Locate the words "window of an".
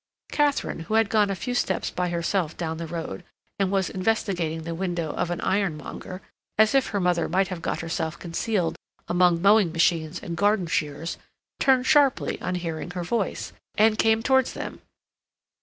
4.73-5.39